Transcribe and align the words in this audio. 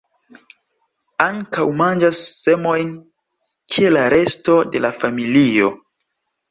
Ankaŭ 1.25 1.65
manĝas 1.83 2.23
semojn, 2.39 2.91
kiel 3.77 3.97
la 4.01 4.11
resto 4.19 4.61
de 4.75 4.87
la 4.89 4.97
familio. 5.05 5.73